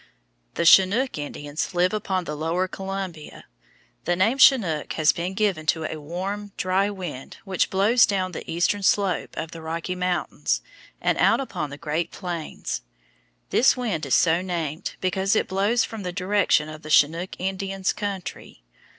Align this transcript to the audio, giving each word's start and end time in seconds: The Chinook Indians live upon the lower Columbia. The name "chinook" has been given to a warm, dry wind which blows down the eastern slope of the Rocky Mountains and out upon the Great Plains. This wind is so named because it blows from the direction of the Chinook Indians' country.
The 0.55 0.65
Chinook 0.65 1.19
Indians 1.19 1.75
live 1.75 1.93
upon 1.93 2.23
the 2.23 2.35
lower 2.35 2.67
Columbia. 2.67 3.45
The 4.05 4.15
name 4.15 4.39
"chinook" 4.39 4.93
has 4.93 5.13
been 5.13 5.35
given 5.35 5.67
to 5.67 5.83
a 5.83 6.01
warm, 6.01 6.53
dry 6.57 6.89
wind 6.89 7.37
which 7.45 7.69
blows 7.69 8.07
down 8.07 8.31
the 8.31 8.49
eastern 8.51 8.81
slope 8.81 9.37
of 9.37 9.51
the 9.51 9.61
Rocky 9.61 9.93
Mountains 9.93 10.63
and 10.99 11.19
out 11.19 11.39
upon 11.39 11.69
the 11.69 11.77
Great 11.77 12.09
Plains. 12.09 12.81
This 13.51 13.77
wind 13.77 14.07
is 14.07 14.15
so 14.15 14.41
named 14.41 14.95
because 15.01 15.35
it 15.35 15.47
blows 15.47 15.83
from 15.83 16.01
the 16.01 16.11
direction 16.11 16.67
of 16.67 16.81
the 16.81 16.89
Chinook 16.89 17.39
Indians' 17.39 17.93
country. 17.93 18.63